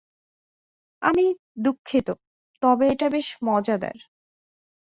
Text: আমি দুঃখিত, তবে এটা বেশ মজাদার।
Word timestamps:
আমি 1.01 1.25
দুঃখিত, 1.57 2.07
তবে 2.61 2.85
এটা 2.93 3.07
বেশ 3.09 3.27
মজাদার। 3.43 3.97